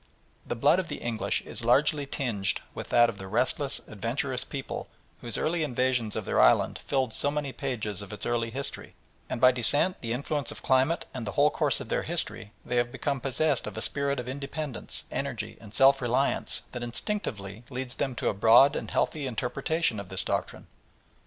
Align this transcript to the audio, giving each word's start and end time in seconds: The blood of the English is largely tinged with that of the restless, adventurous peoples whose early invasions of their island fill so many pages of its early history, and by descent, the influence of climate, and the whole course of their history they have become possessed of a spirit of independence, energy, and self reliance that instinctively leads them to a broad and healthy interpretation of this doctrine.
The 0.47 0.55
blood 0.55 0.79
of 0.79 0.87
the 0.87 0.95
English 0.95 1.41
is 1.43 1.63
largely 1.63 2.07
tinged 2.07 2.59
with 2.73 2.89
that 2.89 3.07
of 3.07 3.19
the 3.19 3.27
restless, 3.27 3.79
adventurous 3.87 4.43
peoples 4.43 4.87
whose 5.19 5.37
early 5.37 5.61
invasions 5.61 6.15
of 6.15 6.25
their 6.25 6.41
island 6.41 6.79
fill 6.79 7.11
so 7.11 7.29
many 7.29 7.53
pages 7.53 8.01
of 8.01 8.11
its 8.11 8.25
early 8.25 8.49
history, 8.49 8.95
and 9.29 9.39
by 9.39 9.51
descent, 9.51 10.01
the 10.01 10.11
influence 10.11 10.51
of 10.51 10.63
climate, 10.63 11.05
and 11.13 11.27
the 11.27 11.33
whole 11.33 11.51
course 11.51 11.79
of 11.79 11.89
their 11.89 12.01
history 12.01 12.51
they 12.65 12.77
have 12.77 12.91
become 12.91 13.21
possessed 13.21 13.67
of 13.67 13.77
a 13.77 13.81
spirit 13.83 14.19
of 14.19 14.27
independence, 14.27 15.03
energy, 15.11 15.55
and 15.61 15.71
self 15.71 16.01
reliance 16.01 16.63
that 16.71 16.81
instinctively 16.81 17.63
leads 17.69 17.93
them 17.93 18.15
to 18.15 18.27
a 18.27 18.33
broad 18.33 18.75
and 18.75 18.89
healthy 18.89 19.27
interpretation 19.27 19.99
of 19.99 20.09
this 20.09 20.23
doctrine. 20.23 20.65